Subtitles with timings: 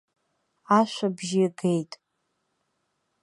[0.77, 1.91] Ашә абжьы геит.